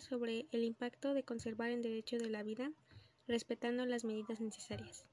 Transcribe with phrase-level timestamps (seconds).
[0.00, 2.72] sobre el impacto de conservar el derecho de la vida
[3.26, 5.04] respetando las medidas necesarias.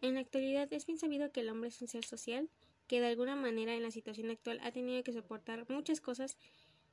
[0.00, 2.48] En la actualidad es bien sabido que el hombre es un ser social
[2.86, 6.38] que de alguna manera en la situación actual ha tenido que soportar muchas cosas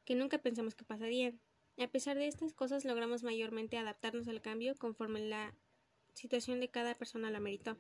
[0.04, 1.40] que nunca pensamos que pasarían.
[1.78, 5.56] A pesar de estas cosas logramos mayormente adaptarnos al cambio conforme la
[6.14, 7.78] situación de cada persona la meritó.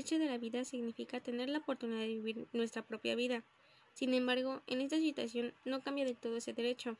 [0.00, 3.44] Derecho de la vida significa tener la oportunidad de vivir nuestra propia vida.
[3.92, 6.96] Sin embargo, en esta situación no cambia del todo ese derecho,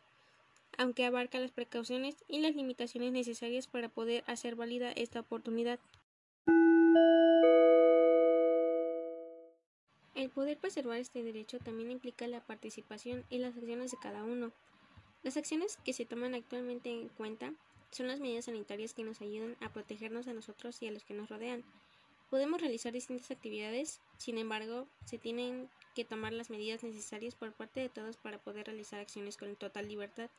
[0.77, 5.81] aunque abarca las precauciones y las limitaciones necesarias para poder hacer válida esta oportunidad.
[10.15, 14.53] El poder preservar este derecho también implica la participación y las acciones de cada uno.
[15.23, 17.55] Las acciones que se toman actualmente en cuenta
[17.93, 21.15] son las medidas sanitarias que nos ayudan a protegernos a nosotros y a los que
[21.15, 21.65] nos rodean.
[22.31, 27.81] Podemos realizar distintas actividades, sin embargo, se tienen que tomar las medidas necesarias por parte
[27.81, 30.31] de todos para poder realizar acciones con total libertad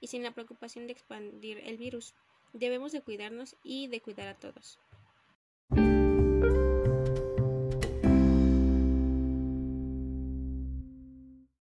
[0.00, 2.14] y sin la preocupación de expandir el virus.
[2.52, 4.78] Debemos de cuidarnos y de cuidar a todos.